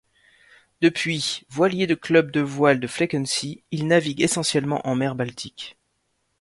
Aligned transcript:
Depuis, 0.81 1.43
voilier 1.51 1.85
de 1.85 1.93
Club 1.93 2.31
de 2.31 2.41
voile 2.41 2.79
de 2.79 2.87
Flakensee, 2.87 3.61
il 3.69 3.85
navigue 3.85 4.21
essentiellement 4.23 4.81
en 4.87 4.95
mer 4.95 5.13
Baltique. 5.13 5.77